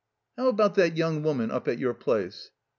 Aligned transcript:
How 0.35 0.47
about 0.47 0.73
that 0.73 0.97
young 0.97 1.21
woman 1.21 1.51
up 1.51 1.67
at 1.67 1.77
your 1.77 1.93
place 1.93 2.49